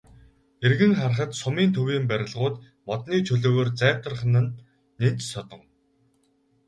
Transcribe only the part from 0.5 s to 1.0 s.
Эргэн